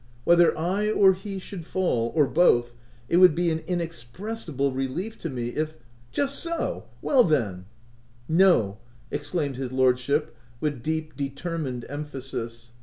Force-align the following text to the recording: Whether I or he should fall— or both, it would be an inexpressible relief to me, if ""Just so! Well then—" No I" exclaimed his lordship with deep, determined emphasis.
Whether 0.23 0.57
I 0.57 0.89
or 0.89 1.13
he 1.13 1.37
should 1.37 1.63
fall— 1.63 2.11
or 2.15 2.25
both, 2.25 2.73
it 3.07 3.17
would 3.17 3.35
be 3.35 3.51
an 3.51 3.59
inexpressible 3.67 4.71
relief 4.71 5.19
to 5.19 5.29
me, 5.29 5.49
if 5.49 5.75
""Just 6.11 6.39
so! 6.39 6.85
Well 7.03 7.23
then—" 7.23 7.65
No 8.43 8.79
I" 9.11 9.15
exclaimed 9.17 9.57
his 9.57 9.71
lordship 9.71 10.35
with 10.59 10.81
deep, 10.81 11.15
determined 11.15 11.85
emphasis. 11.87 12.71